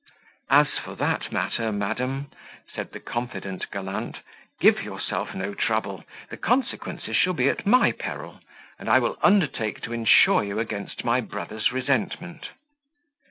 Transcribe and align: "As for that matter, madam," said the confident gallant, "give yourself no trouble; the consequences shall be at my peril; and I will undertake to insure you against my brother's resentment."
"As 0.49 0.67
for 0.83 0.95
that 0.95 1.31
matter, 1.31 1.71
madam," 1.71 2.31
said 2.73 2.91
the 2.91 2.99
confident 2.99 3.69
gallant, 3.69 4.17
"give 4.59 4.81
yourself 4.81 5.35
no 5.35 5.53
trouble; 5.53 6.03
the 6.31 6.37
consequences 6.37 7.15
shall 7.15 7.33
be 7.35 7.49
at 7.49 7.67
my 7.67 7.91
peril; 7.91 8.39
and 8.79 8.89
I 8.89 8.97
will 8.97 9.19
undertake 9.21 9.79
to 9.83 9.93
insure 9.93 10.43
you 10.43 10.57
against 10.57 11.05
my 11.05 11.21
brother's 11.21 11.71
resentment." 11.71 12.49